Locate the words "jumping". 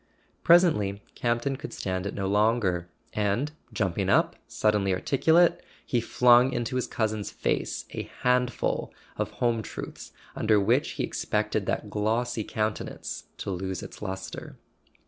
3.71-4.09